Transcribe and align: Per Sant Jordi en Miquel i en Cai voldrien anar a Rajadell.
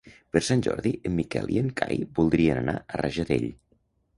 Per 0.35 0.39
Sant 0.45 0.63
Jordi 0.67 0.93
en 1.09 1.13
Miquel 1.19 1.53
i 1.57 1.61
en 1.63 1.69
Cai 1.81 2.01
voldrien 2.21 2.63
anar 2.63 2.77
a 2.79 3.03
Rajadell. 3.05 3.47